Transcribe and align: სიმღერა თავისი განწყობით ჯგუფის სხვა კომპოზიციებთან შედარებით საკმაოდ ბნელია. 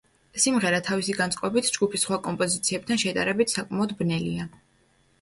სიმღერა 0.45 0.79
თავისი 0.87 1.15
განწყობით 1.19 1.69
ჯგუფის 1.77 2.05
სხვა 2.07 2.21
კომპოზიციებთან 2.31 3.05
შედარებით 3.07 3.57
საკმაოდ 3.59 3.99
ბნელია. 4.05 4.53